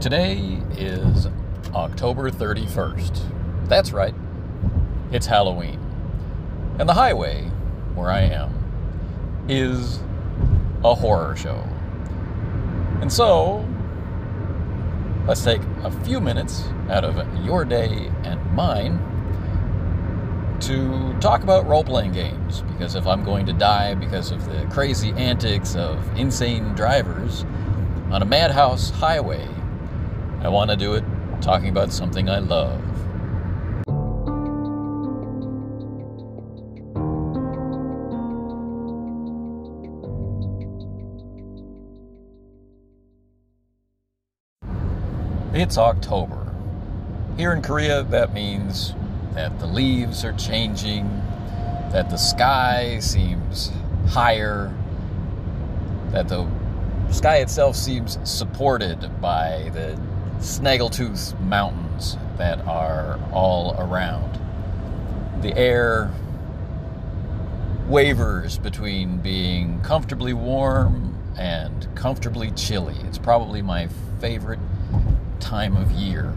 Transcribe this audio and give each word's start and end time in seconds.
Today 0.00 0.62
is 0.78 1.28
October 1.74 2.30
31st. 2.30 3.68
That's 3.68 3.92
right, 3.92 4.14
it's 5.12 5.26
Halloween. 5.26 5.78
And 6.78 6.88
the 6.88 6.94
highway 6.94 7.42
where 7.94 8.10
I 8.10 8.20
am 8.22 9.44
is 9.46 10.00
a 10.82 10.94
horror 10.94 11.36
show. 11.36 11.62
And 13.02 13.12
so, 13.12 13.68
let's 15.26 15.44
take 15.44 15.60
a 15.82 15.90
few 16.04 16.18
minutes 16.18 16.64
out 16.88 17.04
of 17.04 17.44
your 17.44 17.66
day 17.66 18.10
and 18.24 18.42
mine 18.54 18.98
to 20.60 21.14
talk 21.20 21.42
about 21.42 21.66
role 21.66 21.84
playing 21.84 22.12
games. 22.12 22.62
Because 22.62 22.94
if 22.94 23.06
I'm 23.06 23.22
going 23.22 23.44
to 23.44 23.52
die 23.52 23.92
because 23.96 24.30
of 24.30 24.46
the 24.46 24.66
crazy 24.72 25.10
antics 25.10 25.76
of 25.76 26.16
insane 26.16 26.72
drivers 26.72 27.44
on 28.10 28.22
a 28.22 28.26
madhouse 28.26 28.88
highway, 28.88 29.46
I 30.42 30.48
want 30.48 30.70
to 30.70 30.76
do 30.76 30.94
it 30.94 31.04
talking 31.42 31.68
about 31.68 31.92
something 31.92 32.30
I 32.30 32.38
love. 32.38 32.80
It's 45.52 45.76
October. 45.76 46.54
Here 47.36 47.52
in 47.52 47.60
Korea, 47.60 48.02
that 48.04 48.32
means 48.32 48.94
that 49.34 49.58
the 49.58 49.66
leaves 49.66 50.24
are 50.24 50.32
changing, 50.32 51.06
that 51.92 52.08
the 52.08 52.16
sky 52.16 52.98
seems 53.00 53.70
higher, 54.08 54.74
that 56.12 56.28
the 56.28 56.48
sky 57.10 57.38
itself 57.38 57.76
seems 57.76 58.18
supported 58.24 59.20
by 59.20 59.70
the 59.74 60.00
snaggletooth 60.40 61.38
mountains 61.40 62.16
that 62.38 62.66
are 62.66 63.20
all 63.30 63.76
around. 63.78 64.40
The 65.42 65.56
air 65.56 66.10
wavers 67.86 68.58
between 68.58 69.18
being 69.18 69.80
comfortably 69.82 70.32
warm 70.32 71.14
and 71.36 71.88
comfortably 71.94 72.50
chilly. 72.52 72.96
It's 73.04 73.18
probably 73.18 73.62
my 73.62 73.88
favorite 74.20 74.60
time 75.40 75.76
of 75.76 75.90
year 75.92 76.32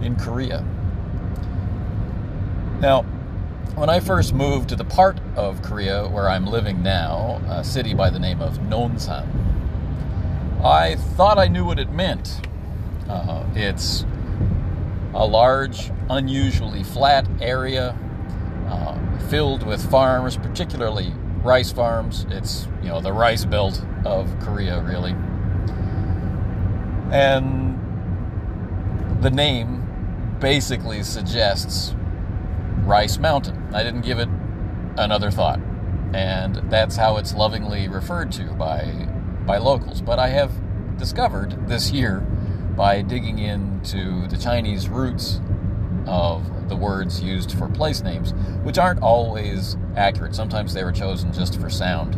in 0.00 0.16
Korea. 0.16 0.64
Now, 2.80 3.02
when 3.74 3.88
I 3.88 4.00
first 4.00 4.34
moved 4.34 4.68
to 4.68 4.76
the 4.76 4.84
part 4.84 5.18
of 5.34 5.62
Korea 5.62 6.06
where 6.06 6.28
I'm 6.28 6.46
living 6.46 6.82
now, 6.82 7.40
a 7.48 7.64
city 7.64 7.94
by 7.94 8.10
the 8.10 8.18
name 8.18 8.40
of 8.40 8.58
Nonsan, 8.58 9.26
I 10.62 10.94
thought 10.94 11.38
I 11.38 11.48
knew 11.48 11.64
what 11.64 11.78
it 11.78 11.90
meant. 11.90 12.40
Uh, 13.08 13.44
it's 13.54 14.04
a 15.14 15.26
large, 15.26 15.90
unusually 16.08 16.82
flat 16.82 17.26
area 17.40 17.96
uh, 18.68 19.18
filled 19.28 19.66
with 19.66 19.90
farms, 19.90 20.36
particularly 20.36 21.12
rice 21.42 21.72
farms. 21.72 22.26
It's, 22.30 22.68
you 22.82 22.88
know, 22.88 23.00
the 23.00 23.12
rice 23.12 23.44
belt 23.44 23.84
of 24.04 24.28
Korea, 24.40 24.80
really. 24.80 25.14
And 27.12 27.78
the 29.22 29.30
name 29.30 30.36
basically 30.40 31.02
suggests 31.02 31.94
Rice 32.84 33.18
Mountain. 33.18 33.74
I 33.74 33.82
didn't 33.82 34.00
give 34.00 34.18
it 34.18 34.28
another 34.96 35.30
thought. 35.30 35.60
And 36.14 36.56
that's 36.70 36.96
how 36.96 37.16
it's 37.16 37.34
lovingly 37.34 37.88
referred 37.88 38.32
to 38.32 38.44
by 38.54 39.08
by 39.46 39.58
locals. 39.58 40.00
But 40.00 40.18
I 40.18 40.28
have 40.28 40.52
discovered 40.98 41.68
this 41.68 41.90
year 41.90 42.26
by 42.76 43.02
digging 43.02 43.38
into 43.38 44.26
the 44.28 44.36
Chinese 44.36 44.88
roots 44.88 45.40
of 46.06 46.68
the 46.68 46.76
words 46.76 47.20
used 47.22 47.52
for 47.52 47.68
place 47.68 48.02
names, 48.02 48.32
which 48.62 48.78
aren't 48.78 49.02
always 49.02 49.76
accurate. 49.96 50.34
Sometimes 50.34 50.74
they 50.74 50.84
were 50.84 50.92
chosen 50.92 51.32
just 51.32 51.60
for 51.60 51.68
sound 51.68 52.16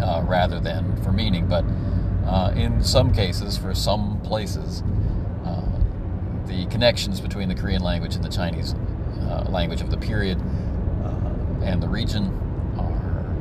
uh, 0.00 0.22
rather 0.24 0.60
than 0.60 0.96
for 1.02 1.12
meaning. 1.12 1.46
But 1.48 1.64
uh, 2.26 2.52
in 2.56 2.82
some 2.82 3.12
cases, 3.12 3.56
for 3.58 3.74
some 3.74 4.20
places, 4.22 4.82
uh, 5.44 5.62
the 6.46 6.66
connections 6.66 7.20
between 7.20 7.48
the 7.48 7.54
Korean 7.54 7.82
language 7.82 8.14
and 8.14 8.24
the 8.24 8.28
Chinese 8.28 8.74
uh, 9.22 9.44
language 9.48 9.80
of 9.80 9.90
the 9.90 9.96
period 9.96 10.38
uh, 11.04 11.64
and 11.64 11.82
the 11.82 11.88
region 11.88 12.26
are, 12.78 13.34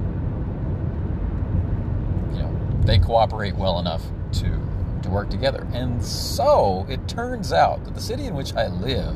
you 2.34 2.42
know, 2.42 2.84
they 2.86 2.98
cooperate 2.98 3.56
well 3.56 3.80
enough 3.80 4.04
to 4.34 4.67
to 5.04 5.10
work 5.10 5.30
together. 5.30 5.68
And 5.74 6.04
so 6.04 6.86
it 6.90 7.08
turns 7.08 7.54
out 7.54 7.84
that 7.86 7.96
the 7.96 8.02
city 8.02 8.26
in 8.26 8.34
which 8.34 8.54
I 8.54 8.68
live 8.68 9.16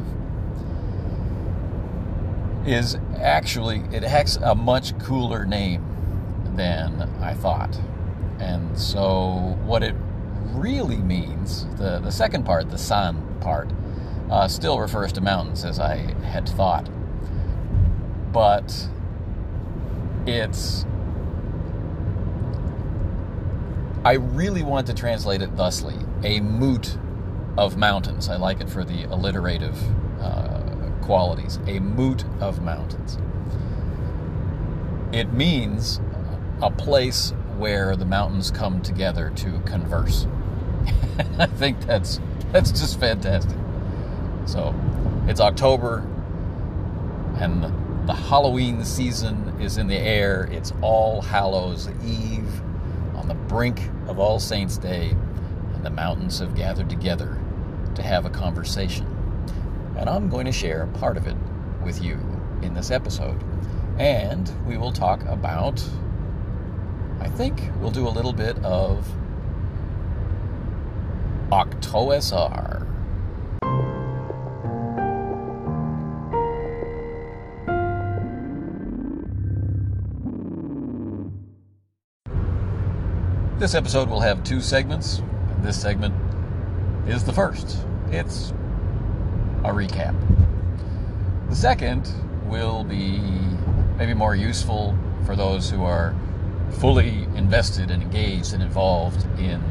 is 2.65 2.97
actually 3.17 3.83
it 3.91 4.03
has 4.03 4.37
a 4.37 4.53
much 4.53 4.97
cooler 4.99 5.45
name 5.45 5.83
than 6.55 7.01
I 7.21 7.33
thought. 7.33 7.79
And 8.39 8.77
so 8.77 9.57
what 9.63 9.83
it 9.83 9.95
really 10.53 10.97
means, 10.97 11.65
the, 11.77 11.99
the 11.99 12.11
second 12.11 12.43
part, 12.45 12.69
the 12.69 12.77
san 12.77 13.37
part, 13.39 13.69
uh, 14.29 14.47
still 14.47 14.79
refers 14.79 15.11
to 15.13 15.21
mountains 15.21 15.65
as 15.65 15.79
I 15.79 15.97
had 16.23 16.47
thought. 16.47 16.89
But 18.31 18.87
it's. 20.25 20.85
I 24.03 24.13
really 24.13 24.63
want 24.63 24.87
to 24.87 24.95
translate 24.95 25.43
it 25.43 25.55
thusly 25.55 25.95
a 26.23 26.39
moot 26.39 26.97
of 27.55 27.77
mountains. 27.77 28.29
I 28.29 28.35
like 28.35 28.59
it 28.59 28.69
for 28.69 28.83
the 28.83 29.03
alliterative 29.03 29.77
uh, 30.19 30.89
qualities. 31.03 31.59
A 31.67 31.79
moot 31.79 32.25
of 32.39 32.63
mountains. 32.63 33.19
It 35.11 35.33
means 35.33 36.01
a 36.63 36.71
place 36.71 37.33
where 37.57 37.95
the 37.95 38.05
mountains 38.05 38.49
come 38.49 38.81
together 38.81 39.31
to 39.35 39.59
converse. 39.61 40.25
I 41.37 41.45
think 41.45 41.81
that's 41.85 42.19
that's 42.51 42.71
just 42.71 42.99
fantastic. 42.99 43.57
So 44.45 44.73
it's 45.27 45.39
October, 45.39 45.99
and 47.35 48.07
the 48.07 48.13
Halloween 48.13 48.83
season 48.83 49.57
is 49.59 49.77
in 49.77 49.85
the 49.85 49.97
air. 49.97 50.49
It's 50.51 50.73
All 50.81 51.21
Hallows 51.21 51.87
Eve 52.03 52.61
brink 53.51 53.81
of 54.07 54.17
All 54.17 54.39
Saints' 54.39 54.77
Day, 54.77 55.09
and 55.09 55.83
the 55.83 55.89
mountains 55.89 56.39
have 56.39 56.55
gathered 56.55 56.89
together 56.89 57.37
to 57.95 58.01
have 58.01 58.25
a 58.25 58.29
conversation. 58.29 59.05
And 59.97 60.09
I'm 60.09 60.29
going 60.29 60.45
to 60.45 60.53
share 60.53 60.87
part 60.87 61.17
of 61.17 61.27
it 61.27 61.35
with 61.83 62.01
you 62.01 62.17
in 62.61 62.73
this 62.73 62.91
episode. 62.91 63.43
And 63.99 64.49
we 64.65 64.77
will 64.77 64.93
talk 64.93 65.25
about, 65.25 65.83
I 67.19 67.27
think 67.27 67.61
we'll 67.81 67.91
do 67.91 68.07
a 68.07 68.09
little 68.09 68.31
bit 68.31 68.57
of 68.63 69.05
OctOSR. 71.51 72.70
This 83.61 83.75
episode 83.75 84.09
will 84.09 84.21
have 84.21 84.43
two 84.43 84.59
segments. 84.59 85.21
This 85.59 85.79
segment 85.79 86.15
is 87.07 87.23
the 87.23 87.31
first. 87.31 87.77
It's 88.09 88.49
a 89.63 89.69
recap. 89.69 90.19
The 91.47 91.55
second 91.55 92.11
will 92.45 92.83
be 92.83 93.19
maybe 93.99 94.15
more 94.15 94.35
useful 94.35 94.97
for 95.27 95.35
those 95.35 95.69
who 95.69 95.83
are 95.83 96.15
fully 96.79 97.27
invested 97.35 97.91
and 97.91 98.01
engaged 98.01 98.53
and 98.53 98.63
involved 98.63 99.23
in 99.39 99.61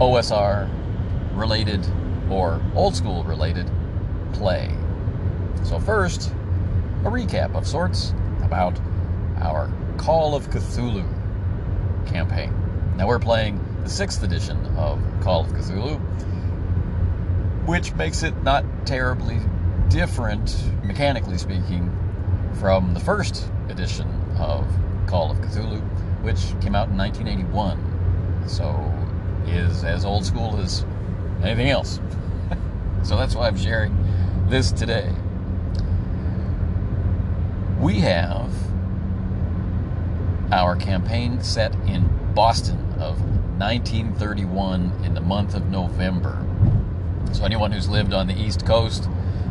OSR 0.00 0.70
related 1.34 1.86
or 2.30 2.58
old 2.74 2.96
school 2.96 3.22
related 3.22 3.70
play. 4.32 4.74
So, 5.62 5.78
first, 5.78 6.30
a 7.04 7.10
recap 7.10 7.54
of 7.54 7.66
sorts 7.66 8.14
about 8.42 8.80
our 9.42 9.70
Call 9.98 10.34
of 10.34 10.48
Cthulhu 10.48 11.06
campaign. 12.06 12.67
Now 12.98 13.06
we're 13.06 13.20
playing 13.20 13.64
the 13.84 13.88
sixth 13.88 14.24
edition 14.24 14.56
of 14.76 15.00
Call 15.20 15.42
of 15.42 15.52
Cthulhu, 15.52 16.00
which 17.64 17.94
makes 17.94 18.24
it 18.24 18.42
not 18.42 18.64
terribly 18.86 19.38
different, 19.88 20.60
mechanically 20.82 21.38
speaking, 21.38 21.96
from 22.54 22.94
the 22.94 22.98
first 23.00 23.52
edition 23.68 24.08
of 24.36 24.66
Call 25.06 25.30
of 25.30 25.38
Cthulhu, 25.38 25.80
which 26.24 26.40
came 26.60 26.74
out 26.74 26.88
in 26.88 26.98
1981. 26.98 28.48
So 28.48 28.92
is 29.46 29.84
as 29.84 30.04
old 30.04 30.26
school 30.26 30.58
as 30.58 30.84
anything 31.44 31.70
else. 31.70 32.00
so 33.04 33.16
that's 33.16 33.36
why 33.36 33.46
I'm 33.46 33.56
sharing 33.56 33.96
this 34.48 34.72
today. 34.72 35.14
We 37.78 38.00
have 38.00 38.52
our 40.50 40.74
campaign 40.74 41.40
set 41.40 41.72
in 41.86 42.18
Boston, 42.34 42.87
of 43.00 43.20
1931 43.58 44.92
in 45.04 45.14
the 45.14 45.20
month 45.20 45.54
of 45.54 45.70
November. 45.70 46.44
So, 47.32 47.44
anyone 47.44 47.72
who's 47.72 47.88
lived 47.88 48.12
on 48.12 48.26
the 48.26 48.34
East 48.34 48.64
Coast 48.64 49.08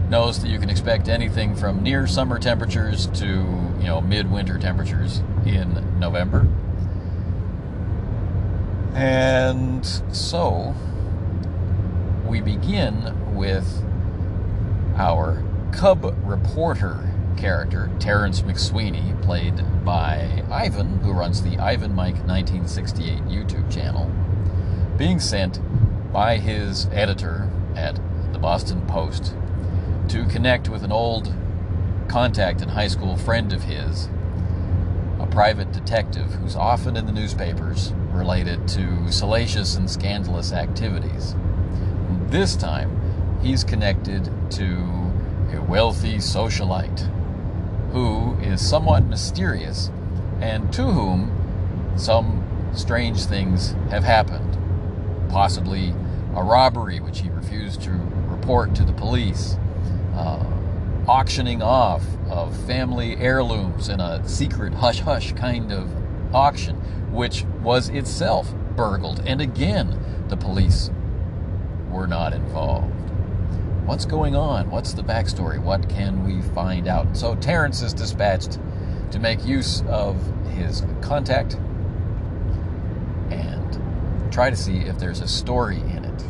knows 0.09 0.41
that 0.41 0.49
you 0.49 0.59
can 0.59 0.69
expect 0.69 1.09
anything 1.09 1.55
from 1.55 1.83
near 1.83 2.07
summer 2.07 2.39
temperatures 2.39 3.07
to, 3.07 3.25
you 3.25 3.85
know, 3.85 4.01
midwinter 4.01 4.57
temperatures 4.57 5.21
in 5.45 5.99
November. 5.99 6.47
And 8.93 9.85
so, 10.11 10.73
we 12.25 12.41
begin 12.41 13.35
with 13.35 13.83
our 14.97 15.43
Cub 15.71 16.15
reporter 16.23 17.07
character, 17.37 17.89
Terrence 17.99 18.41
McSweeney, 18.41 19.21
played 19.21 19.63
by 19.85 20.43
Ivan, 20.51 20.99
who 20.99 21.11
runs 21.13 21.43
the 21.43 21.57
Ivan 21.57 21.93
Mike 21.93 22.15
1968 22.25 23.23
YouTube 23.23 23.71
channel, 23.71 24.11
being 24.97 25.19
sent 25.19 25.61
by 26.11 26.37
his 26.37 26.87
editor 26.87 27.49
at 27.75 27.99
the 28.33 28.39
Boston 28.39 28.85
Post 28.87 29.35
to 30.09 30.25
connect 30.25 30.67
with 30.67 30.83
an 30.83 30.91
old 30.91 31.33
contact 32.07 32.61
and 32.61 32.71
high 32.71 32.87
school 32.87 33.15
friend 33.15 33.53
of 33.53 33.63
his, 33.63 34.09
a 35.19 35.27
private 35.29 35.71
detective 35.71 36.33
who's 36.35 36.55
often 36.55 36.97
in 36.97 37.05
the 37.05 37.11
newspapers 37.11 37.93
related 38.11 38.67
to 38.67 39.11
salacious 39.11 39.75
and 39.75 39.89
scandalous 39.89 40.51
activities. 40.51 41.35
This 42.27 42.55
time, 42.55 43.39
he's 43.41 43.63
connected 43.63 44.29
to 44.51 44.75
a 45.53 45.61
wealthy 45.61 46.17
socialite 46.17 47.13
who 47.91 48.35
is 48.41 48.67
somewhat 48.67 49.03
mysterious 49.05 49.91
and 50.39 50.71
to 50.73 50.83
whom 50.83 51.93
some 51.95 52.43
strange 52.73 53.25
things 53.25 53.71
have 53.89 54.03
happened. 54.03 54.57
Possibly 55.29 55.93
a 56.35 56.43
robbery 56.43 56.99
which 56.99 57.21
he 57.21 57.29
refused 57.29 57.81
to 57.81 57.91
report 58.27 58.75
to 58.75 58.83
the 58.83 58.93
police, 58.93 59.57
uh, 60.13 60.45
auctioning 61.07 61.61
off 61.61 62.03
of 62.29 62.55
family 62.65 63.15
heirlooms 63.17 63.89
in 63.89 63.99
a 63.99 64.27
secret 64.27 64.73
hush 64.73 64.99
hush 64.99 65.33
kind 65.33 65.71
of 65.71 65.89
auction, 66.35 66.75
which 67.11 67.45
was 67.63 67.89
itself 67.89 68.53
burgled. 68.75 69.23
And 69.25 69.41
again, 69.41 70.25
the 70.27 70.37
police 70.37 70.91
were 71.89 72.07
not 72.07 72.33
involved 72.33 72.96
what's 73.87 74.05
going 74.05 74.35
on? 74.35 74.69
What's 74.69 74.93
the 74.93 75.01
backstory? 75.01 75.63
What 75.63 75.87
can 75.87 76.25
we 76.25 76.41
find 76.53 76.89
out? 76.89 77.15
So 77.15 77.35
Terrence 77.35 77.81
is 77.81 77.93
dispatched 77.93 78.59
to 79.11 79.19
make 79.19 79.45
use 79.45 79.81
of 79.87 80.21
his 80.49 80.83
contact 81.01 81.55
and 83.31 84.31
try 84.31 84.49
to 84.49 84.57
see 84.57 84.79
if 84.79 84.99
there's 84.99 85.21
a 85.21 85.27
story 85.27 85.77
in 85.77 86.03
it. 86.03 86.21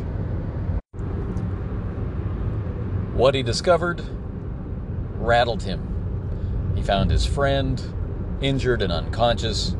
What 3.14 3.34
he 3.34 3.42
discovered 3.42 4.04
rattled 5.14 5.64
him. 5.64 6.72
He 6.76 6.82
found 6.82 7.10
his 7.10 7.26
friend 7.26 7.82
injured 8.40 8.82
and 8.82 8.92
unconscious, 8.92 9.70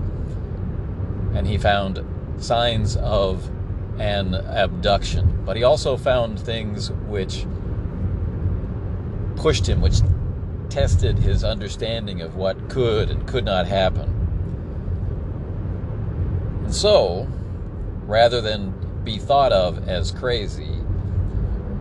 and 1.32 1.46
he 1.46 1.56
found 1.56 2.04
signs 2.42 2.96
of 2.96 3.48
an 4.00 4.34
abduction. 4.34 5.44
But 5.46 5.56
he 5.56 5.62
also 5.62 5.96
found 5.96 6.40
things 6.40 6.90
which 7.06 7.46
pushed 9.38 9.68
him, 9.68 9.80
which 9.80 10.00
tested 10.68 11.18
his 11.18 11.44
understanding 11.44 12.20
of 12.20 12.36
what 12.36 12.68
could 12.68 13.08
and 13.10 13.26
could 13.26 13.44
not 13.44 13.66
happen. 13.66 14.14
And 16.64 16.74
so, 16.74 17.26
rather 18.02 18.40
than 18.40 18.74
be 19.04 19.18
thought 19.18 19.52
of 19.52 19.88
as 19.88 20.10
crazy 20.10 20.76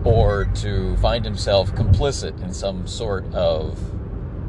or 0.04 0.44
to 0.46 0.96
find 0.98 1.24
himself 1.24 1.72
complicit 1.72 2.40
in 2.42 2.54
some 2.54 2.86
sort 2.86 3.26
of 3.34 3.78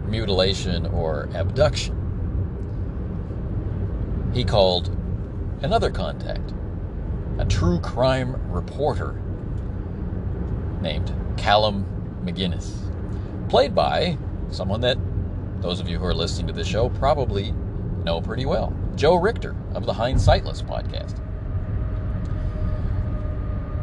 mutilation 0.08 0.86
or 0.88 1.30
abduction, 1.34 1.96
he 4.34 4.44
called 4.44 4.96
another 5.64 5.90
contact, 5.90 6.54
a 7.40 7.46
true 7.46 7.80
crime 7.80 8.36
reporter 8.52 9.20
named 10.82 11.12
Callum 11.36 11.86
McGinnis 12.24 12.89
played 13.50 13.76
by 13.76 14.18
someone 14.52 14.82
that 14.82 14.98
those 15.62 15.80
of 15.80 15.90
you 15.90 16.00
who 16.00 16.06
are 16.06 16.14
listening 16.14 16.48
to 16.48 16.54
this 16.54 16.68
show 16.68 16.90
probably 16.90 17.52
know 18.04 18.22
pretty 18.22 18.46
well 18.46 18.74
Joe 18.96 19.16
Richter 19.16 19.56
of 19.74 19.86
the 19.86 19.94
Hindsightless 19.94 20.64
podcast. 20.64 21.18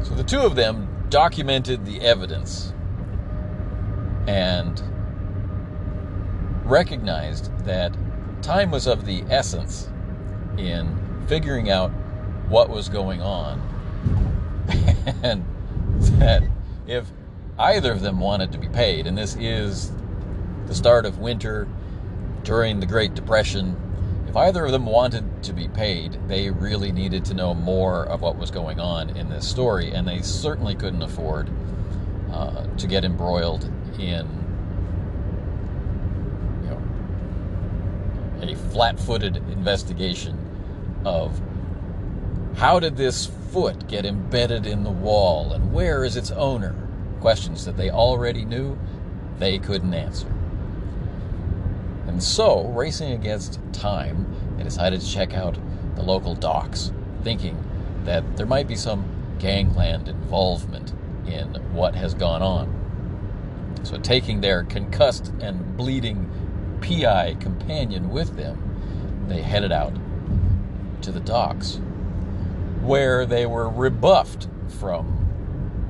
So 0.07 0.15
the 0.15 0.23
two 0.23 0.41
of 0.41 0.55
them 0.57 0.89
documented 1.11 1.85
the 1.85 2.01
evidence 2.01 2.73
and 4.27 4.83
recognized 6.65 7.57
that 7.65 7.97
time 8.43 8.71
was 8.71 8.87
of 8.87 9.07
the 9.07 9.23
essence 9.31 9.89
in 10.59 11.25
figuring 11.27 11.71
out 11.71 11.91
what 12.49 12.69
was 12.69 12.89
going 12.89 13.21
on 13.21 13.61
and 15.23 15.45
that 16.19 16.43
if 16.87 17.11
either 17.59 17.93
of 17.93 18.01
them 18.01 18.21
wanted 18.21 18.53
to 18.53 18.59
be 18.59 18.69
paid. 18.69 19.07
And 19.07 19.17
this 19.17 19.37
is 19.37 19.93
the 20.67 20.75
start 20.75 21.07
of 21.07 21.19
winter 21.19 21.67
during 22.43 22.81
the 22.81 22.87
Great 22.87 23.15
Depression. 23.15 23.77
If 24.29 24.37
either 24.37 24.65
of 24.65 24.73
them 24.73 24.87
wanted 24.87 25.43
to 25.45 25.53
be 25.53 25.69
paid, 25.69 26.19
they 26.29 26.51
really 26.51 26.93
needed 26.93 27.25
to 27.27 27.35
know 27.35 27.55
more 27.55 28.05
of 28.07 28.21
what 28.21 28.37
was 28.37 28.51
going 28.51 28.81
on 28.81 29.11
in 29.17 29.29
this 29.31 29.49
story, 29.49 29.93
and 29.93 30.07
they 30.07 30.21
certainly 30.23 30.75
couldn't 30.75 31.03
afford 31.03 31.49
uh, 32.33 32.67
to 32.77 32.87
get 32.87 33.05
embroiled 33.05 33.65
in 33.99 34.27
you 36.63 36.69
know, 36.69 36.83
a 38.43 38.55
flat-footed 38.71 39.37
investigation 39.37 40.39
of 41.05 41.41
how 42.57 42.81
did 42.81 42.97
this 42.97 43.27
foot 43.27 43.87
get 43.89 44.05
embedded 44.05 44.67
in 44.67 44.83
the 44.83 44.91
wall 44.91 45.53
and 45.53 45.73
where 45.73 46.05
is 46.05 46.17
its 46.17 46.31
owner 46.33 46.86
questions 47.21 47.65
that 47.65 47.77
they 47.77 47.91
already 47.91 48.45
knew 48.45 48.79
they 49.39 49.59
couldn't 49.59 49.95
answer. 49.95 50.29
And 52.07 52.23
so, 52.23 52.69
racing 52.69 53.13
against 53.13 53.61
time, 53.73 54.27
they 54.57 54.65
decided 54.65 55.01
to 55.01 55.11
check 55.11 55.35
out 55.35 55.59
the 55.97 56.03
local 56.03 56.35
docks, 56.35 56.93
thinking 57.23 57.63
that 58.05 58.37
there 58.37 58.47
might 58.47 58.69
be 58.69 58.77
some 58.77 59.05
gangland 59.39 60.09
involvement 60.09 60.93
in 61.27 61.55
what 61.75 61.95
has 61.95 62.15
gone 62.15 62.43
on. 62.43 63.81
So, 63.83 63.99
taking 63.99 64.41
their 64.41 64.63
concussed 64.63 65.33
and 65.41 65.77
bleeding 65.77 66.31
PI 66.81 67.37
companion 67.41 68.11
with 68.11 68.37
them, 68.37 69.25
they 69.29 69.43
headed 69.43 69.73
out 69.73 69.95
to 71.03 71.13
the 71.13 71.21
docks, 71.21 71.81
where 72.81 73.27
they 73.27 73.47
were 73.47 73.69
rebuffed 73.69 74.49
from 74.69 75.16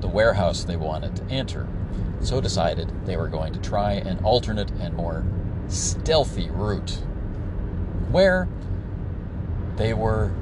the 0.07 0.13
warehouse 0.13 0.63
they 0.63 0.77
wanted 0.77 1.17
to 1.17 1.25
enter, 1.25 1.67
so 2.21 2.41
decided 2.41 2.89
they 3.07 3.17
were 3.17 3.27
going 3.27 3.53
to 3.53 3.59
try 3.59 3.95
an 3.95 4.17
alternate 4.23 4.71
and 4.81 4.95
more 4.95 5.25
stealthy 5.67 6.49
route, 6.51 6.93
where 8.13 8.49
they 9.75 9.93
were 9.93 10.33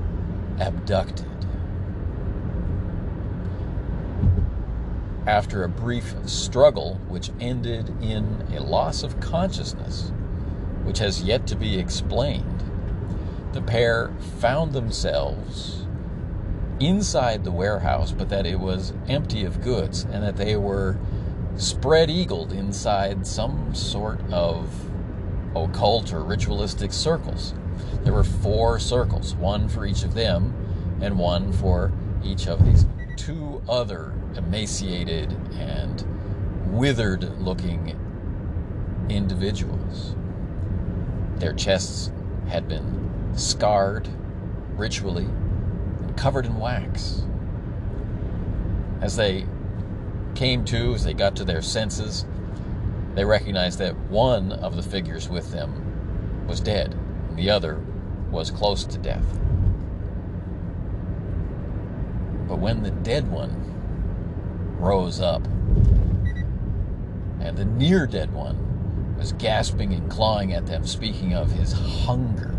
abducted. 0.60 1.26
After 5.26 5.64
a 5.64 5.68
brief 5.70 6.14
struggle, 6.26 6.96
which 7.08 7.30
ended 7.40 7.88
in 8.02 8.46
a 8.54 8.60
loss 8.60 9.02
of 9.02 9.18
consciousness, 9.20 10.12
which 10.82 10.98
has 10.98 11.22
yet 11.22 11.46
to 11.46 11.56
be 11.56 11.78
explained, 11.78 12.62
the 13.54 13.62
pair 13.62 14.12
found 14.40 14.74
themselves 14.74 15.83
inside 16.80 17.44
the 17.44 17.52
warehouse, 17.52 18.12
but 18.12 18.28
that 18.28 18.46
it 18.46 18.58
was 18.58 18.92
empty 19.08 19.44
of 19.44 19.60
goods 19.60 20.04
and 20.04 20.22
that 20.22 20.36
they 20.36 20.56
were 20.56 20.98
spread 21.56 22.10
eagled 22.10 22.52
inside 22.52 23.26
some 23.26 23.74
sort 23.74 24.20
of 24.32 24.68
occult 25.54 26.12
or 26.12 26.22
ritualistic 26.22 26.92
circles. 26.92 27.54
There 28.02 28.12
were 28.12 28.24
four 28.24 28.78
circles, 28.78 29.34
one 29.34 29.68
for 29.68 29.86
each 29.86 30.02
of 30.02 30.14
them, 30.14 30.98
and 31.00 31.18
one 31.18 31.52
for 31.52 31.92
each 32.24 32.46
of 32.48 32.64
these 32.64 32.86
two 33.16 33.62
other 33.68 34.12
emaciated 34.36 35.32
and 35.54 36.04
withered 36.76 37.40
looking 37.40 37.96
individuals. 39.08 40.16
Their 41.36 41.52
chests 41.52 42.10
had 42.48 42.68
been 42.68 43.32
scarred 43.36 44.08
ritually 44.76 45.28
covered 46.16 46.46
in 46.46 46.58
wax. 46.58 47.22
As 49.00 49.16
they 49.16 49.46
came 50.34 50.64
to, 50.66 50.94
as 50.94 51.04
they 51.04 51.14
got 51.14 51.36
to 51.36 51.44
their 51.44 51.62
senses, 51.62 52.24
they 53.14 53.24
recognized 53.24 53.78
that 53.78 53.96
one 54.10 54.52
of 54.52 54.76
the 54.76 54.82
figures 54.82 55.28
with 55.28 55.52
them 55.52 56.46
was 56.46 56.60
dead, 56.60 56.94
and 57.28 57.38
the 57.38 57.50
other 57.50 57.80
was 58.30 58.50
close 58.50 58.84
to 58.84 58.98
death. 58.98 59.24
But 62.48 62.58
when 62.58 62.82
the 62.82 62.90
dead 62.90 63.30
one 63.30 63.60
rose 64.78 65.20
up, 65.20 65.44
and 67.40 67.56
the 67.56 67.64
near 67.64 68.06
dead 68.06 68.32
one 68.32 69.16
was 69.16 69.32
gasping 69.32 69.92
and 69.92 70.10
clawing 70.10 70.52
at 70.52 70.66
them, 70.66 70.86
speaking 70.86 71.34
of 71.34 71.52
his 71.52 71.72
hunger, 71.72 72.50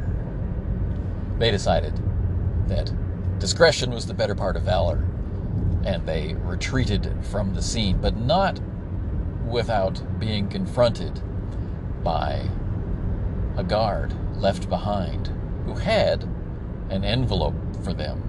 they 1.38 1.52
decided 1.52 1.94
that 2.68 2.92
discretion 3.40 3.92
was 3.92 4.06
the 4.06 4.14
better 4.14 4.36
part 4.36 4.56
of 4.56 4.64
valor, 4.64 5.04
and 5.84 6.06
they 6.06 6.34
retreated 6.36 7.14
from 7.24 7.54
the 7.54 7.62
scene, 7.62 8.00
but 8.02 8.18
not 8.18 8.60
without 9.48 10.20
being 10.20 10.48
confronted 10.50 11.22
by 12.04 12.50
a 13.58 13.64
guard 13.64 14.14
left 14.38 14.70
behind 14.70 15.28
who 15.66 15.76
had 15.76 16.24
an 16.90 17.04
envelope 17.04 17.56
for 17.84 17.94
them. 17.94 18.22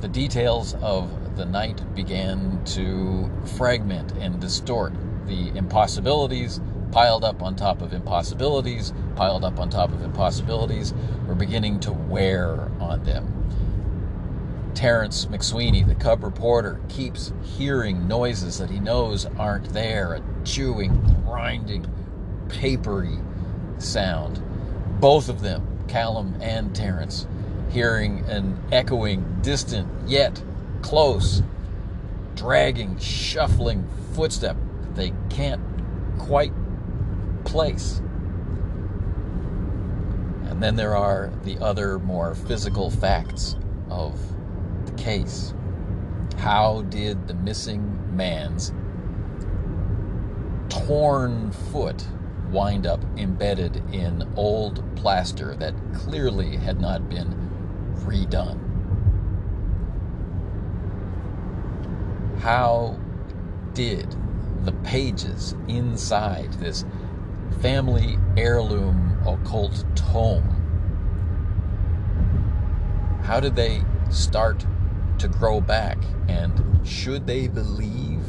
The 0.00 0.08
details 0.08 0.74
of 0.80 1.36
the 1.36 1.44
night 1.44 1.94
began 1.94 2.64
to 2.66 3.30
fragment 3.56 4.12
and 4.12 4.40
distort. 4.40 4.92
The 5.26 5.48
impossibilities 5.56 6.60
piled 6.92 7.24
up 7.24 7.42
on 7.42 7.56
top 7.56 7.82
of 7.82 7.92
impossibilities, 7.92 8.92
piled 9.16 9.44
up 9.44 9.58
on 9.58 9.70
top 9.70 9.92
of 9.92 10.02
impossibilities, 10.02 10.94
were 11.26 11.34
beginning 11.34 11.80
to 11.80 11.92
wear 11.92 12.70
on 12.80 13.04
them. 13.04 13.36
Terrence 14.74 15.26
McSweeney, 15.26 15.86
the 15.86 15.94
cub 15.94 16.22
reporter, 16.22 16.80
keeps 16.88 17.32
hearing 17.42 18.06
noises 18.08 18.58
that 18.58 18.70
he 18.70 18.80
knows 18.80 19.26
aren't 19.38 19.72
there 19.72 20.14
a 20.14 20.22
chewing, 20.44 21.22
grinding, 21.24 21.86
papery 22.48 23.18
sound. 23.78 24.42
Both 25.00 25.28
of 25.28 25.40
them, 25.42 25.66
Callum 25.88 26.36
and 26.40 26.74
Terrence, 26.74 27.26
hearing 27.70 28.24
an 28.28 28.58
echoing, 28.72 29.38
distant, 29.42 29.88
yet 30.08 30.42
close, 30.82 31.42
dragging, 32.36 32.98
shuffling 32.98 33.86
footstep 34.12 34.56
they 34.94 35.12
can't 35.28 35.62
quite 36.18 36.52
place. 37.50 38.00
And 40.48 40.62
then 40.62 40.76
there 40.76 40.96
are 40.96 41.32
the 41.42 41.58
other 41.58 41.98
more 41.98 42.34
physical 42.34 42.90
facts 42.90 43.56
of 43.90 44.16
the 44.86 44.92
case. 44.92 45.52
How 46.38 46.82
did 46.82 47.26
the 47.26 47.34
missing 47.34 48.16
man's 48.16 48.72
torn 50.68 51.50
foot 51.50 52.06
wind 52.52 52.86
up 52.86 53.02
embedded 53.16 53.76
in 53.92 54.32
old 54.36 54.84
plaster 54.96 55.56
that 55.56 55.74
clearly 55.92 56.56
had 56.56 56.80
not 56.80 57.08
been 57.08 57.34
redone? 58.04 58.58
How 62.38 62.96
did 63.74 64.14
the 64.64 64.72
pages 64.84 65.54
inside 65.68 66.52
this 66.54 66.84
family 67.60 68.18
heirloom 68.36 69.18
occult 69.26 69.84
tome 69.94 70.60
how 73.30 73.38
did 73.38 73.54
they 73.54 73.80
start 74.10 74.66
to 75.18 75.28
grow 75.28 75.60
back? 75.60 75.98
And 76.26 76.84
should 76.84 77.28
they 77.28 77.46
believe 77.46 78.24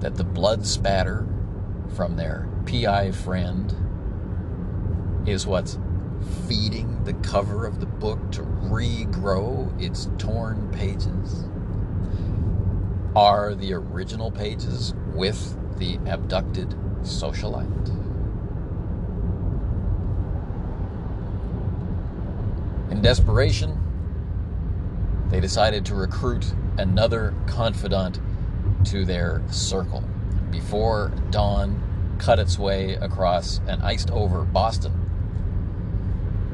that 0.00 0.16
the 0.16 0.24
blood 0.24 0.66
spatter 0.66 1.26
from 1.96 2.16
their 2.16 2.46
PI 2.66 3.12
friend 3.12 3.74
is 5.26 5.46
what's 5.46 5.78
feeding 6.46 7.02
the 7.04 7.14
cover 7.14 7.64
of 7.64 7.80
the 7.80 7.86
book 7.86 8.30
to 8.32 8.42
regrow 8.42 9.80
its 9.80 10.10
torn 10.18 10.70
pages? 10.70 11.44
Are 13.16 13.54
the 13.54 13.72
original 13.72 14.30
pages 14.30 14.92
with 15.14 15.56
the 15.78 15.98
abducted 16.04 16.70
socialite? 17.02 18.03
Desperation, 23.04 23.78
they 25.28 25.38
decided 25.38 25.84
to 25.84 25.94
recruit 25.94 26.54
another 26.78 27.34
confidant 27.46 28.18
to 28.82 29.04
their 29.04 29.42
circle. 29.50 30.02
Before 30.50 31.12
dawn 31.30 32.16
cut 32.18 32.38
its 32.38 32.58
way 32.58 32.94
across 32.94 33.60
an 33.66 33.82
iced 33.82 34.10
over 34.10 34.42
Boston, 34.44 34.92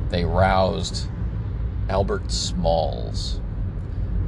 they 0.09 0.25
roused 0.25 1.09
Albert 1.89 2.33
Smalls, 2.33 3.41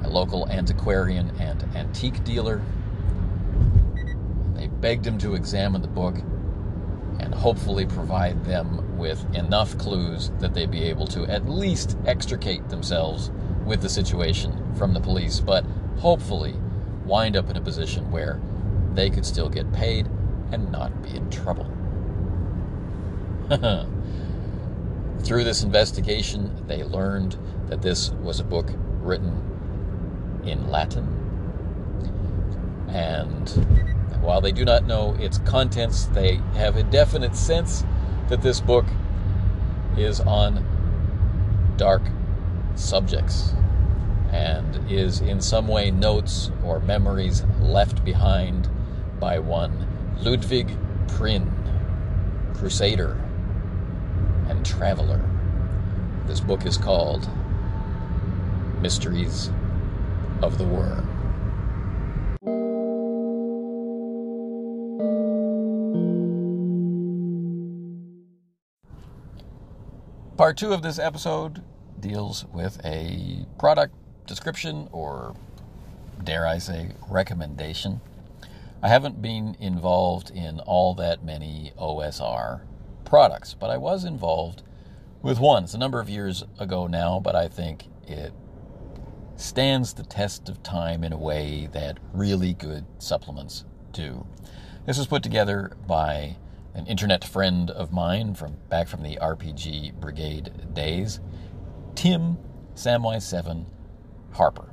a 0.05 0.09
local 0.09 0.49
antiquarian 0.49 1.33
and 1.41 1.65
antique 1.75 2.23
dealer. 2.23 2.63
They 4.55 4.69
begged 4.69 5.05
him 5.05 5.19
to 5.19 5.35
examine 5.35 5.83
the 5.83 5.89
book 5.89 6.19
and 7.33 7.41
hopefully 7.41 7.87
provide 7.87 8.45
them 8.45 8.99
with 8.99 9.25
enough 9.35 9.77
clues 9.79 10.31
that 10.39 10.53
they'd 10.53 10.71
be 10.71 10.83
able 10.85 11.07
to 11.07 11.25
at 11.27 11.49
least 11.49 11.97
extricate 12.05 12.69
themselves 12.69 13.31
with 13.65 13.81
the 13.81 13.89
situation 13.89 14.75
from 14.75 14.93
the 14.93 15.01
police, 15.01 15.41
but 15.41 15.65
hopefully 15.99 16.55
wind 17.07 17.35
up 17.35 17.49
in 17.49 17.57
a 17.57 17.61
position 17.61 18.11
where 18.11 18.39
they 18.93 19.09
could 19.09 19.25
still 19.25 19.49
get 19.49 19.73
paid 19.73 20.07
and 20.53 20.71
not 20.71 21.03
be 21.03 21.17
in 21.17 21.31
trouble. 21.31 21.65
Through 25.25 25.45
this 25.45 25.63
investigation, 25.63 26.67
they 26.67 26.85
learned 26.85 27.39
that 27.69 27.81
this 27.81 28.11
was 28.11 28.41
a 28.41 28.45
book 28.45 28.69
written 29.01 30.41
in 30.45 30.69
Latin. 30.69 31.07
And 32.89 33.49
while 34.23 34.41
they 34.41 34.53
do 34.53 34.65
not 34.65 34.87
know 34.87 35.15
its 35.19 35.39
contents, 35.39 36.07
they 36.07 36.37
have 36.55 36.77
a 36.77 36.85
definite 36.85 37.35
sense 37.35 37.85
that 38.29 38.41
this 38.41 38.61
book 38.61 38.87
is 39.97 40.21
on 40.21 40.65
dark 41.77 42.03
subjects 42.77 43.53
and 44.31 44.91
is 44.91 45.21
in 45.21 45.41
some 45.41 45.67
way 45.67 45.91
notes 45.91 46.51
or 46.65 46.79
memories 46.81 47.45
left 47.61 48.05
behind 48.05 48.71
by 49.19 49.39
one 49.39 49.87
Ludwig 50.21 50.71
Prinn, 51.09 51.53
crusader 52.55 53.21
and 54.49 54.65
traveler. 54.65 55.21
This 56.27 56.41
book 56.41 56.65
is 56.65 56.79
called 56.79 57.29
Mysteries 58.81 59.51
of 60.41 60.59
the 60.59 60.65
Worm. 60.65 61.12
Part 70.43 70.57
two 70.57 70.73
of 70.73 70.83
this 70.83 70.99
episode 70.99 71.63
deals 72.01 72.47
with 72.53 72.85
a 72.85 73.47
product 73.61 73.95
description 74.27 74.89
or, 74.91 75.37
dare 76.25 76.49
I 76.49 76.59
say, 76.59 76.97
recommendation. 77.09 78.01
I 78.83 78.89
haven't 78.89 79.23
been 79.23 79.57
involved 79.61 80.31
in 80.31 80.59
all 80.59 80.95
that 80.95 81.23
many 81.23 81.71
OSR 81.79 82.63
products, 83.05 83.55
but 83.55 83.71
I 83.71 83.77
was 83.77 84.05
involved 84.05 84.65
with 85.23 85.39
one. 85.39 85.63
It's 85.63 85.75
a 85.75 85.79
number 85.79 86.01
of 86.01 86.11
years 86.11 86.43
ago 86.59 86.89
now, 86.89 87.21
but 87.21 87.37
I 87.37 87.47
think 87.47 87.85
it 88.09 88.33
stands 89.37 89.95
the 89.95 90.03
test 90.03 90.49
of 90.49 90.61
time 90.65 91.05
in 91.05 91.13
a 91.13 91.19
way 91.19 91.69
that 91.71 92.01
really 92.13 92.53
good 92.53 92.85
supplements 92.99 93.65
do. 93.93 94.27
This 94.87 94.99
was 94.99 95.07
put 95.07 95.23
together 95.23 95.77
by 95.87 96.37
an 96.75 96.87
internet 96.87 97.25
friend 97.25 97.71
of 97.71 97.93
mine 97.93 98.35
from 98.35 98.57
back 98.69 98.89
from 98.89 99.03
the 99.03 99.19
RPG 99.21 99.95
Brigade 100.01 100.75
days. 100.75 101.21
Tim 101.95 102.39
Samwise 102.75 103.23
7 103.23 103.67
Harper. 104.33 104.71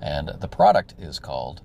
And 0.00 0.28
the 0.40 0.48
product 0.48 0.94
is 0.98 1.18
called 1.18 1.62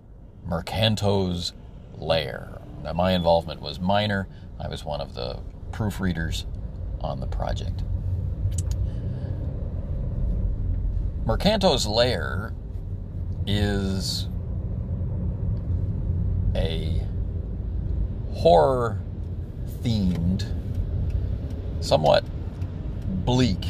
Murcanto's 0.47 1.53
Lair. 1.97 2.61
Now, 2.83 2.93
my 2.93 3.13
involvement 3.13 3.61
was 3.61 3.79
minor. 3.79 4.27
I 4.59 4.67
was 4.67 4.83
one 4.83 5.01
of 5.01 5.13
the 5.13 5.39
proofreaders 5.71 6.45
on 7.01 7.19
the 7.19 7.27
project. 7.27 7.83
Murcanto's 11.25 11.87
Lair 11.87 12.53
is 13.47 14.27
a 16.55 17.01
horror 18.33 19.02
themed, 19.83 20.45
somewhat 21.81 22.23
bleak 23.25 23.65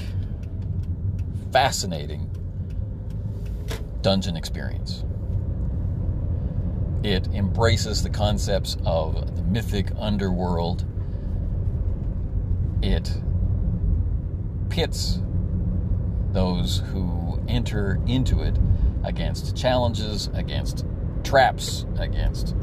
fascinating 1.51 2.29
dungeon 4.01 4.35
experience. 4.35 5.03
It 7.03 7.27
embraces 7.33 8.03
the 8.03 8.09
concepts 8.09 8.77
of 8.85 9.35
the 9.35 9.43
mythic 9.43 9.91
underworld. 9.97 10.85
It 12.81 13.11
pits 14.69 15.19
those 16.31 16.81
who 16.91 17.41
enter 17.47 17.99
into 18.07 18.41
it 18.41 18.57
against 19.03 19.55
challenges, 19.55 20.29
against 20.33 20.85
traps, 21.23 21.85
against 21.97 22.55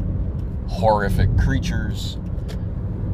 horrific 0.68 1.36
creatures, 1.38 2.18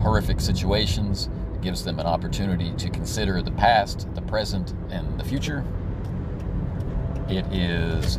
horrific 0.01 0.41
situations. 0.41 1.29
It 1.55 1.63
gives 1.63 1.85
them 1.85 1.99
an 1.99 2.07
opportunity 2.07 2.73
to 2.75 2.91
consider 2.91 3.43
the 3.43 3.53
past, 3.53 4.07
the 4.15 4.23
present, 4.23 4.75
and 4.91 5.19
the 5.19 5.25
future. 5.25 5.65
It 7.29 7.47
is 7.53 8.19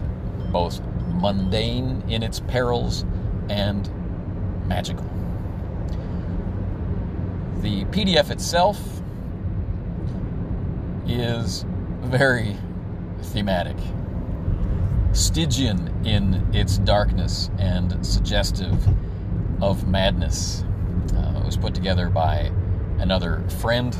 both 0.52 0.82
mundane 1.14 2.04
in 2.10 2.24
its 2.24 2.40
perils 2.40 3.06
and 3.50 3.90
magical. 4.68 5.06
The 7.62 7.86
PDF 7.86 8.30
itself 8.30 8.80
is 11.08 11.66
very 12.02 12.58
thematic. 13.22 13.78
Stygian 15.14 16.06
in 16.06 16.46
its 16.54 16.78
darkness 16.80 17.50
and 17.58 18.06
suggestive 18.06 18.78
of 19.62 19.88
madness. 19.88 20.64
Was 21.48 21.56
put 21.56 21.74
together 21.74 22.10
by 22.10 22.52
another 23.00 23.42
friend, 23.62 23.96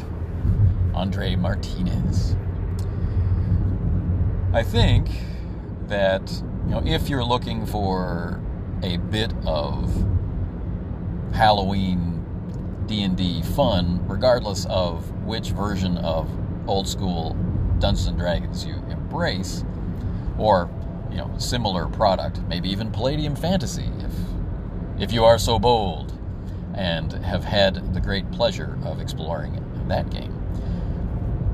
Andre 0.94 1.38
Martinez. 1.38 2.36
I 4.52 4.64
think 4.64 5.08
that 5.88 6.30
you 6.66 6.72
know 6.72 6.82
if 6.86 7.08
you're 7.08 7.24
looking 7.24 7.66
for 7.66 8.42
a 8.84 8.98
bit 8.98 9.32
of 9.46 9.90
Halloween 11.34 12.26
D&D 12.86 13.44
fun, 13.44 14.06
regardless 14.10 14.66
of 14.66 15.10
which 15.24 15.52
version 15.52 15.98
of 16.00 16.30
old 16.68 16.86
school 16.86 17.34
Dungeons 17.80 18.08
and 18.08 18.20
Dragons 18.20 18.66
you 18.66 18.76
embrace, 18.90 19.64
or 20.38 20.70
you 21.10 21.16
know 21.16 21.34
similar 21.38 21.88
product, 21.88 22.42
maybe 22.50 22.70
even 22.70 22.92
Palladium 22.92 23.38
Fantasy, 23.38 23.90
if 24.00 25.02
if 25.02 25.14
you 25.14 25.24
are 25.24 25.40
so 25.40 25.58
bold 25.58 26.17
and 26.78 27.12
have 27.12 27.44
had 27.44 27.94
the 27.94 28.00
great 28.00 28.32
pleasure 28.32 28.78
of 28.84 29.02
exploring 29.02 29.64
that 29.88 30.10
game. 30.10 30.34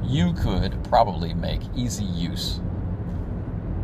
You 0.04 0.34
could 0.34 0.84
probably 0.84 1.34
make 1.34 1.62
easy 1.76 2.04
use 2.04 2.60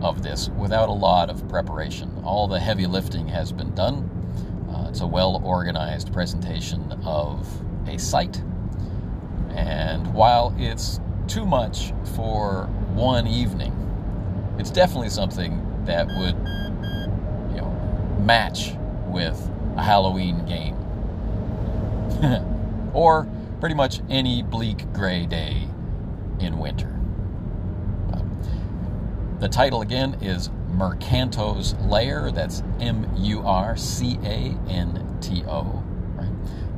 of 0.01 0.21
this 0.21 0.49
without 0.49 0.89
a 0.89 0.93
lot 0.93 1.29
of 1.29 1.47
preparation. 1.47 2.21
All 2.23 2.47
the 2.47 2.59
heavy 2.59 2.85
lifting 2.85 3.27
has 3.29 3.51
been 3.51 3.73
done. 3.73 4.09
Uh, 4.69 4.89
it's 4.89 5.01
a 5.01 5.07
well 5.07 5.41
organized 5.43 6.13
presentation 6.13 6.91
of 7.03 7.47
a 7.87 7.97
site. 7.97 8.41
And 9.51 10.13
while 10.13 10.53
it's 10.57 10.99
too 11.27 11.45
much 11.45 11.93
for 12.15 12.65
one 12.93 13.27
evening, 13.27 13.75
it's 14.57 14.71
definitely 14.71 15.09
something 15.09 15.65
that 15.85 16.07
would 16.07 16.35
you 17.53 17.61
know, 17.61 18.17
match 18.19 18.73
with 19.07 19.49
a 19.77 19.83
Halloween 19.83 20.45
game. 20.45 20.75
or 22.93 23.27
pretty 23.59 23.75
much 23.75 24.01
any 24.09 24.43
bleak 24.43 24.91
gray 24.93 25.25
day 25.25 25.67
in 26.39 26.57
winter. 26.57 26.99
The 29.39 29.47
title 29.47 29.81
again 29.81 30.17
is 30.21 30.49
Murcanto's 30.69 31.73
Lair. 31.75 32.29
That's 32.29 32.61
M 32.81 33.09
U 33.15 33.41
R 33.45 33.77
C 33.77 34.19
A 34.21 34.57
N 34.67 35.17
T 35.21 35.45
O. 35.47 35.81
Right? 36.15 36.27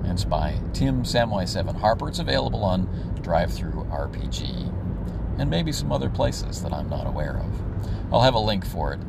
And 0.04 0.12
it's 0.12 0.26
by 0.26 0.60
Tim 0.72 1.02
Samwise 1.02 1.50
7 1.50 1.74
Harper. 1.74 2.08
It's 2.08 2.20
available 2.20 2.64
on 2.64 2.86
DriveThruRPG 3.24 5.40
and 5.40 5.50
maybe 5.50 5.72
some 5.72 5.92
other 5.92 6.08
places 6.08 6.62
that 6.62 6.72
I'm 6.72 6.88
not 6.88 7.08
aware 7.08 7.38
of. 7.38 8.14
I'll 8.14 8.22
have 8.22 8.36
a 8.36 8.40
link 8.40 8.64
for 8.64 8.94
it 8.94 9.00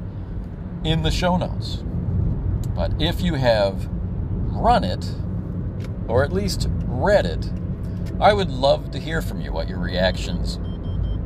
in 0.82 1.02
the 1.02 1.10
show 1.10 1.36
notes. 1.36 1.84
But 2.74 3.02
if 3.02 3.20
you 3.20 3.34
have 3.34 3.86
run 4.50 4.82
it, 4.82 5.14
or 6.08 6.24
at 6.24 6.32
least 6.32 6.68
read 6.86 7.26
it, 7.26 7.50
I 8.20 8.32
would 8.32 8.50
love 8.50 8.90
to 8.92 8.98
hear 8.98 9.22
from 9.22 9.40
you 9.40 9.52
what 9.52 9.68
your 9.68 9.78
reactions 9.78 10.58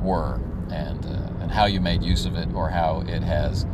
were 0.01 0.41
and, 0.71 1.05
uh, 1.05 1.43
and 1.43 1.51
how 1.51 1.67
you 1.67 1.81
made 1.81 2.03
use 2.03 2.27
of 2.27 2.35
it 2.35 2.53
or 2.55 2.71
how 2.71 3.03
it 3.07 3.23
has 3.23 3.67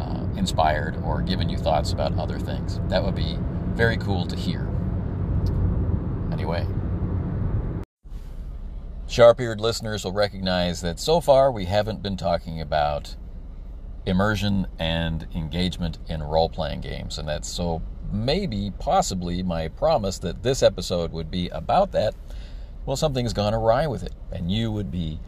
uh, 0.00 0.26
inspired 0.36 0.96
or 1.04 1.22
given 1.22 1.48
you 1.48 1.58
thoughts 1.58 1.92
about 1.92 2.18
other 2.18 2.38
things. 2.38 2.80
That 2.88 3.04
would 3.04 3.14
be 3.14 3.38
very 3.74 3.96
cool 3.96 4.26
to 4.26 4.36
hear. 4.36 4.68
Anyway, 6.32 6.66
sharp 9.06 9.40
eared 9.40 9.60
listeners 9.60 10.04
will 10.04 10.12
recognize 10.12 10.80
that 10.80 10.98
so 10.98 11.20
far 11.20 11.52
we 11.52 11.66
haven't 11.66 12.02
been 12.02 12.16
talking 12.16 12.60
about 12.60 13.16
immersion 14.06 14.66
and 14.78 15.26
engagement 15.34 15.98
in 16.08 16.22
role 16.22 16.48
playing 16.48 16.80
games. 16.80 17.18
And 17.18 17.28
that's 17.28 17.48
so 17.48 17.82
maybe, 18.14 18.72
possibly, 18.78 19.42
my 19.42 19.68
promise 19.68 20.18
that 20.18 20.42
this 20.42 20.62
episode 20.62 21.12
would 21.12 21.30
be 21.30 21.48
about 21.48 21.92
that. 21.92 22.14
Well, 22.86 22.96
something's 22.96 23.32
gone 23.32 23.54
awry 23.54 23.86
with 23.86 24.02
it, 24.02 24.14
and 24.30 24.50
you 24.50 24.70
would 24.70 24.90
be 24.90 25.20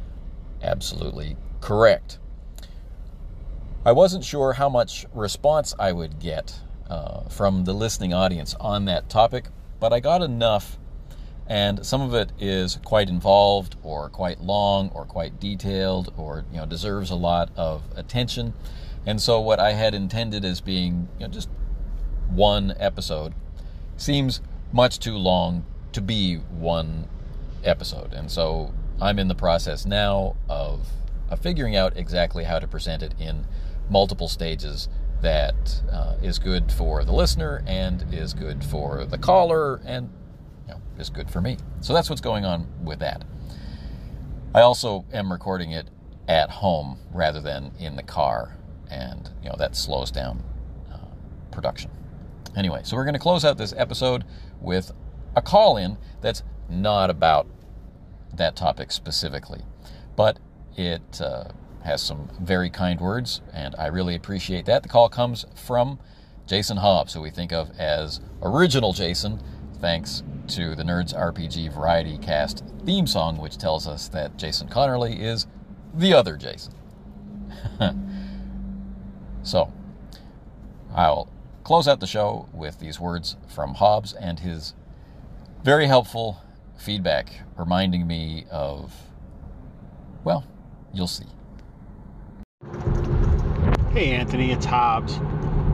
absolutely 0.62 1.36
correct. 1.60 2.18
I 3.84 3.92
wasn't 3.92 4.24
sure 4.24 4.54
how 4.54 4.68
much 4.68 5.06
response 5.14 5.74
I 5.78 5.92
would 5.92 6.18
get 6.18 6.60
uh, 6.88 7.28
from 7.28 7.64
the 7.64 7.72
listening 7.72 8.14
audience 8.14 8.54
on 8.60 8.84
that 8.86 9.08
topic, 9.08 9.46
but 9.80 9.92
I 9.92 10.00
got 10.00 10.22
enough 10.22 10.78
and 11.48 11.86
some 11.86 12.00
of 12.00 12.14
it 12.14 12.32
is 12.40 12.78
quite 12.84 13.08
involved 13.08 13.76
or 13.82 14.08
quite 14.08 14.40
long 14.40 14.90
or 14.90 15.04
quite 15.04 15.38
detailed 15.38 16.12
or 16.16 16.44
you 16.50 16.58
know 16.58 16.66
deserves 16.66 17.10
a 17.10 17.14
lot 17.14 17.50
of 17.56 17.82
attention 17.94 18.52
and 19.06 19.20
so 19.20 19.40
what 19.40 19.60
i 19.60 19.72
had 19.72 19.94
intended 19.94 20.44
as 20.44 20.60
being 20.60 21.08
you 21.18 21.26
know 21.26 21.32
just 21.32 21.48
one 22.28 22.74
episode 22.78 23.34
seems 23.96 24.40
much 24.72 24.98
too 24.98 25.16
long 25.16 25.64
to 25.92 26.00
be 26.00 26.36
one 26.36 27.08
episode 27.64 28.12
and 28.12 28.30
so 28.30 28.72
i'm 29.00 29.18
in 29.18 29.28
the 29.28 29.34
process 29.34 29.86
now 29.86 30.36
of, 30.48 30.88
of 31.30 31.40
figuring 31.40 31.76
out 31.76 31.96
exactly 31.96 32.44
how 32.44 32.58
to 32.58 32.66
present 32.66 33.02
it 33.02 33.14
in 33.18 33.46
multiple 33.88 34.28
stages 34.28 34.88
that 35.22 35.82
uh, 35.90 36.14
is 36.22 36.38
good 36.38 36.70
for 36.70 37.04
the 37.04 37.12
listener 37.12 37.62
and 37.66 38.04
is 38.12 38.34
good 38.34 38.62
for 38.62 39.04
the 39.06 39.16
caller 39.16 39.80
and 39.84 40.10
is 40.98 41.10
good 41.10 41.30
for 41.30 41.40
me. 41.40 41.56
So 41.80 41.92
that's 41.92 42.08
what's 42.08 42.20
going 42.20 42.44
on 42.44 42.66
with 42.82 43.00
that. 43.00 43.24
I 44.54 44.62
also 44.62 45.04
am 45.12 45.30
recording 45.30 45.72
it 45.72 45.88
at 46.28 46.50
home 46.50 46.98
rather 47.12 47.40
than 47.40 47.72
in 47.78 47.96
the 47.96 48.02
car, 48.02 48.56
and 48.90 49.28
you 49.42 49.50
know 49.50 49.56
that 49.58 49.76
slows 49.76 50.10
down 50.10 50.42
uh, 50.92 50.98
production. 51.50 51.90
Anyway, 52.56 52.80
so 52.84 52.96
we're 52.96 53.04
going 53.04 53.12
to 53.12 53.20
close 53.20 53.44
out 53.44 53.58
this 53.58 53.74
episode 53.76 54.24
with 54.60 54.90
a 55.36 55.42
call 55.42 55.76
in 55.76 55.98
that's 56.22 56.42
not 56.70 57.10
about 57.10 57.46
that 58.34 58.56
topic 58.56 58.90
specifically, 58.90 59.60
but 60.16 60.38
it 60.76 61.20
uh, 61.20 61.44
has 61.84 62.00
some 62.02 62.30
very 62.40 62.70
kind 62.70 62.98
words, 63.00 63.42
and 63.52 63.74
I 63.78 63.88
really 63.88 64.14
appreciate 64.14 64.64
that. 64.66 64.82
The 64.82 64.88
call 64.88 65.10
comes 65.10 65.44
from 65.54 65.98
Jason 66.46 66.78
Hobbs, 66.78 67.12
who 67.12 67.20
we 67.20 67.30
think 67.30 67.52
of 67.52 67.70
as 67.78 68.20
original 68.42 68.94
Jason, 68.94 69.42
thanks 69.80 70.22
to 70.48 70.74
the 70.74 70.82
Nerds 70.82 71.14
RPG 71.14 71.72
Variety 71.74 72.16
Cast 72.16 72.64
theme 72.86 73.06
song, 73.06 73.36
which 73.36 73.58
tells 73.58 73.86
us 73.86 74.08
that 74.08 74.38
Jason 74.38 74.68
Connerly 74.68 75.20
is 75.20 75.46
the 75.92 76.14
other 76.14 76.36
Jason. 76.36 76.72
so, 79.42 79.72
I'll 80.94 81.28
close 81.66 81.88
out 81.88 81.98
the 81.98 82.06
show 82.06 82.48
with 82.52 82.78
these 82.78 83.00
words 83.00 83.34
from 83.48 83.74
Hobbs 83.74 84.12
and 84.12 84.38
his 84.38 84.72
very 85.64 85.88
helpful 85.88 86.40
feedback, 86.78 87.40
reminding 87.56 88.06
me 88.06 88.46
of, 88.52 88.94
well, 90.22 90.44
you'll 90.94 91.08
see. 91.08 91.26
Hey, 93.90 94.12
Anthony, 94.12 94.52
it's 94.52 94.64
Hobbs. 94.64 95.18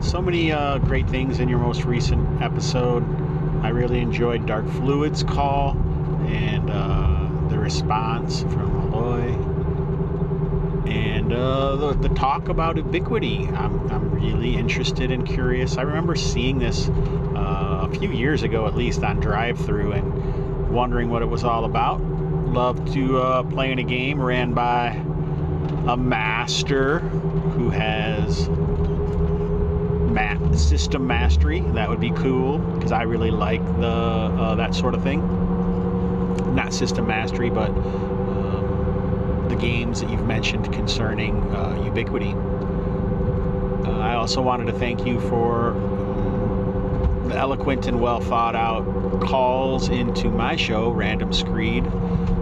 So 0.01 0.19
many 0.19 0.51
uh, 0.51 0.79
great 0.79 1.07
things 1.11 1.39
in 1.39 1.47
your 1.47 1.59
most 1.59 1.83
recent 1.83 2.41
episode. 2.41 3.03
I 3.61 3.69
really 3.69 3.99
enjoyed 3.99 4.47
Dark 4.47 4.65
Fluid's 4.65 5.21
call 5.21 5.77
and 6.25 6.71
uh, 6.71 7.49
the 7.49 7.59
response 7.59 8.41
from 8.41 8.89
Malloy 8.89 9.31
and 10.85 11.31
uh, 11.31 11.75
the, 11.75 11.93
the, 11.93 12.09
talk 12.09 12.49
about 12.49 12.77
ubiquity. 12.77 13.47
I'm, 13.47 13.89
I'm 13.89 14.11
really 14.11 14.55
interested 14.55 15.11
and 15.11 15.25
curious. 15.25 15.77
I 15.77 15.83
remember 15.83 16.15
seeing 16.15 16.59
this 16.59 16.89
uh, 16.89 17.87
a 17.89 17.95
few 17.97 18.11
years 18.11 18.43
ago, 18.43 18.67
at 18.67 18.75
least 18.75 19.03
on 19.03 19.19
drive 19.19 19.57
through, 19.57 19.93
and 19.93 20.69
wondering 20.69 21.09
what 21.09 21.21
it 21.21 21.29
was 21.29 21.43
all 21.43 21.65
about. 21.65 22.01
Love 22.01 22.91
to 22.93 23.19
uh, 23.19 23.43
play 23.43 23.71
in 23.71 23.79
a 23.79 23.83
game 23.83 24.21
ran 24.21 24.53
by 24.53 24.89
a 25.87 25.97
master 25.97 26.99
who 26.99 27.69
has 27.69 28.47
mat 30.13 30.37
system 30.57 31.07
mastery. 31.07 31.61
That 31.61 31.89
would 31.89 31.99
be 31.99 32.11
cool 32.11 32.59
because 32.59 32.91
I 32.91 33.03
really 33.03 33.31
like 33.31 33.65
the 33.79 33.87
uh, 33.87 34.55
that 34.55 34.75
sort 34.75 34.93
of 34.93 35.01
thing. 35.01 35.21
Not 36.55 36.73
system 36.73 37.07
mastery, 37.07 37.49
but 37.49 37.71
the 39.53 39.61
games 39.61 40.01
that 40.01 40.09
you've 40.09 40.25
mentioned 40.25 40.71
concerning 40.73 41.35
uh, 41.53 41.81
ubiquity. 41.85 42.33
Uh, 42.33 43.99
I 43.99 44.15
also 44.15 44.41
wanted 44.41 44.65
to 44.65 44.73
thank 44.73 45.05
you 45.05 45.19
for 45.19 45.73
the 47.27 47.35
eloquent 47.35 47.87
and 47.87 48.01
well 48.01 48.19
thought 48.19 48.55
out 48.55 49.21
calls 49.21 49.89
into 49.89 50.29
my 50.29 50.55
show, 50.55 50.89
Random 50.89 51.31
Screed. 51.31 51.85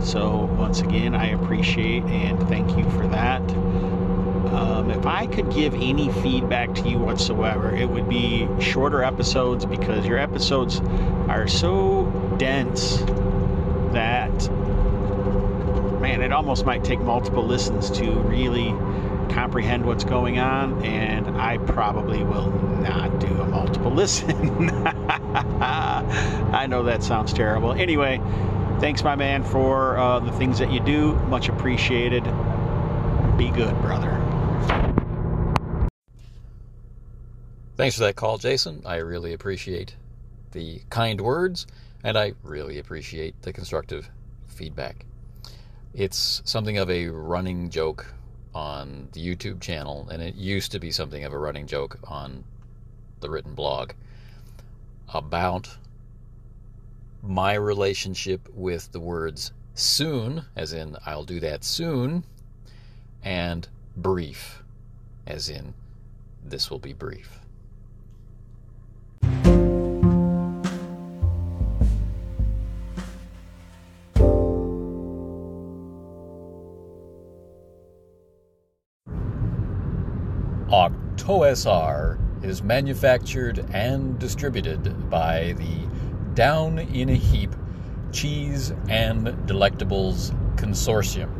So, 0.02 0.46
once 0.58 0.82
again, 0.82 1.14
I 1.14 1.28
appreciate 1.28 2.04
and 2.06 2.40
thank 2.48 2.78
you 2.78 2.90
for 2.92 3.06
that. 3.08 3.42
Um, 4.54 4.90
if 4.90 5.06
I 5.06 5.28
could 5.28 5.52
give 5.52 5.76
any 5.76 6.12
feedback 6.22 6.74
to 6.76 6.90
you 6.90 6.98
whatsoever, 6.98 7.76
it 7.76 7.90
would 7.90 8.10
be 8.10 8.48
shorter 8.60 9.04
episodes 9.04 9.66
because 9.66 10.06
your 10.06 10.18
episodes 10.18 10.80
are 11.30 11.48
so 11.48 12.06
dense 12.38 12.98
that, 13.94 14.32
man, 16.22 16.32
it 16.32 16.36
almost 16.36 16.66
might 16.66 16.84
take 16.84 17.00
multiple 17.00 17.44
listens 17.44 17.90
to 17.90 18.12
really 18.22 18.70
comprehend 19.34 19.86
what's 19.86 20.04
going 20.04 20.38
on, 20.38 20.84
and 20.86 21.28
I 21.38 21.58
probably 21.58 22.24
will 22.24 22.52
not 22.82 23.20
do 23.20 23.28
a 23.28 23.48
multiple 23.48 23.92
listen. 23.96 24.70
I 24.86 26.68
know 26.70 26.84
that 26.84 27.04
sounds 27.04 27.34
terrible. 27.34 27.74
Anyway, 27.74 28.22
thanks, 28.80 29.04
my 29.04 29.16
man, 29.16 29.44
for 29.44 29.98
uh, 29.98 30.20
the 30.20 30.32
things 30.34 30.60
that 30.60 30.72
you 30.72 30.80
do. 30.82 31.14
Much 31.28 31.50
appreciated. 31.50 32.24
Be 33.38 33.50
good, 33.50 33.76
brother. 33.82 34.18
Thanks 37.78 37.96
for 37.96 38.04
that 38.04 38.16
call, 38.16 38.38
Jason. 38.38 38.84
I 38.86 38.98
really 38.98 39.34
appreciate 39.34 39.96
the 40.52 40.82
kind 40.92 41.20
words, 41.20 41.66
and 42.04 42.16
I 42.16 42.34
really 42.44 42.78
appreciate 42.78 43.42
the 43.42 43.52
constructive 43.54 44.08
feedback. 44.46 45.06
It's 45.94 46.42
something 46.46 46.78
of 46.78 46.90
a 46.90 47.10
running 47.10 47.70
joke 47.70 48.06
on 48.56 49.10
the 49.12 49.20
YouTube 49.20 49.60
channel, 49.60 50.08
and 50.10 50.22
it 50.24 50.36
used 50.36 50.72
to 50.72 50.80
be 50.80 50.90
something 50.90 51.26
of 51.26 51.34
a 51.34 51.38
running 51.38 51.68
joke 51.68 52.00
on 52.06 52.46
the 53.20 53.30
written 53.30 53.54
blog 53.54 53.92
about 55.14 55.78
my 57.22 57.54
relationship 57.56 58.48
with 58.54 58.90
the 58.94 59.02
words 59.02 59.52
soon, 59.76 60.46
as 60.56 60.72
in 60.72 60.96
I'll 61.06 61.26
do 61.26 61.42
that 61.42 61.66
soon, 61.66 62.24
and 63.22 63.68
brief, 63.98 64.64
as 65.28 65.50
in 65.50 65.74
this 66.44 66.72
will 66.72 66.80
be 66.80 66.94
brief. 66.94 67.41
OctOSR 81.32 82.44
is 82.44 82.62
manufactured 82.62 83.66
and 83.72 84.20
distributed 84.20 85.10
by 85.10 85.56
the 85.58 85.88
Down 86.34 86.78
in 86.78 87.08
a 87.08 87.16
Heap 87.16 87.56
Cheese 88.12 88.74
and 88.90 89.28
Delectables 89.48 90.36
Consortium, 90.58 91.32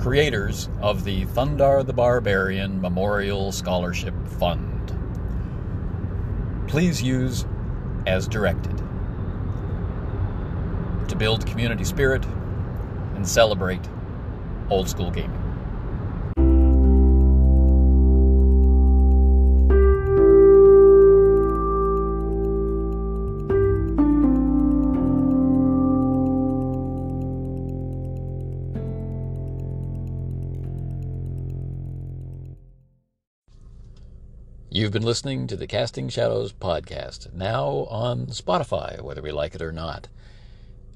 creators 0.00 0.68
of 0.80 1.04
the 1.04 1.24
Thundar 1.26 1.86
the 1.86 1.92
Barbarian 1.92 2.80
Memorial 2.80 3.52
Scholarship 3.52 4.14
Fund. 4.40 4.92
Please 6.66 7.00
use 7.00 7.44
as 8.08 8.26
directed 8.26 8.76
to 11.06 11.14
build 11.16 11.46
community 11.46 11.84
spirit 11.84 12.24
and 13.14 13.26
celebrate 13.26 13.88
old 14.68 14.88
school 14.88 15.12
gaming. 15.12 15.41
You've 34.92 35.00
been 35.00 35.08
listening 35.08 35.46
to 35.46 35.56
the 35.56 35.66
Casting 35.66 36.10
Shadows 36.10 36.52
podcast, 36.52 37.32
now 37.32 37.86
on 37.88 38.26
Spotify, 38.26 39.00
whether 39.00 39.22
we 39.22 39.32
like 39.32 39.54
it 39.54 39.62
or 39.62 39.72
not. 39.72 40.08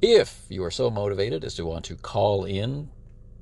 If 0.02 0.44
you 0.50 0.62
are 0.64 0.70
so 0.70 0.90
motivated 0.90 1.42
as 1.44 1.54
to 1.54 1.64
want 1.64 1.86
to 1.86 1.96
call 1.96 2.44
in 2.44 2.90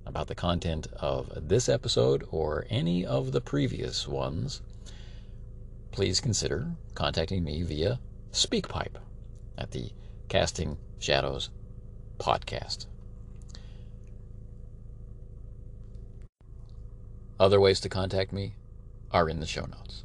about 0.06 0.28
the 0.28 0.36
content 0.36 0.86
of 1.00 1.48
this 1.48 1.68
episode 1.68 2.24
or 2.30 2.66
any 2.70 3.04
of 3.04 3.32
the 3.32 3.40
previous 3.40 4.06
ones, 4.06 4.62
please 5.90 6.20
consider 6.20 6.70
contacting 6.94 7.42
me 7.42 7.64
via 7.64 7.98
SpeakPipe 8.30 8.98
at 9.58 9.72
the 9.72 9.90
Casting 10.28 10.78
Shadows 11.00 11.50
podcast. 12.20 12.86
Other 17.40 17.58
ways 17.58 17.80
to 17.80 17.88
contact 17.88 18.32
me 18.32 18.54
are 19.10 19.28
in 19.28 19.40
the 19.40 19.46
show 19.46 19.66
notes. 19.66 20.04